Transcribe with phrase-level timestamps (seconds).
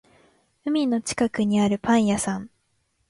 [0.65, 2.49] 海の近くにあるパン屋さん